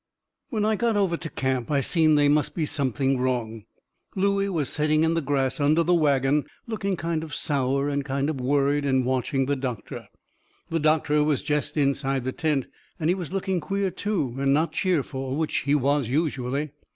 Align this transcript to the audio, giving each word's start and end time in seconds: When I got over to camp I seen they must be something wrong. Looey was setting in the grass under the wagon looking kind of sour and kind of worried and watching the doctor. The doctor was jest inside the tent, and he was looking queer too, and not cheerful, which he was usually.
When 0.49 0.65
I 0.65 0.77
got 0.77 0.97
over 0.97 1.15
to 1.15 1.29
camp 1.29 1.69
I 1.69 1.81
seen 1.81 2.15
they 2.15 2.27
must 2.27 2.55
be 2.55 2.65
something 2.65 3.19
wrong. 3.19 3.65
Looey 4.15 4.49
was 4.49 4.67
setting 4.69 5.03
in 5.03 5.13
the 5.13 5.21
grass 5.21 5.59
under 5.59 5.83
the 5.83 5.93
wagon 5.93 6.45
looking 6.65 6.95
kind 6.95 7.23
of 7.23 7.35
sour 7.35 7.87
and 7.87 8.03
kind 8.03 8.27
of 8.27 8.41
worried 8.41 8.83
and 8.83 9.05
watching 9.05 9.45
the 9.45 9.55
doctor. 9.55 10.07
The 10.71 10.79
doctor 10.79 11.23
was 11.23 11.43
jest 11.43 11.77
inside 11.77 12.23
the 12.23 12.31
tent, 12.31 12.65
and 12.99 13.11
he 13.11 13.15
was 13.15 13.31
looking 13.31 13.59
queer 13.59 13.91
too, 13.91 14.33
and 14.39 14.51
not 14.51 14.71
cheerful, 14.71 15.35
which 15.35 15.57
he 15.57 15.75
was 15.75 16.09
usually. 16.09 16.71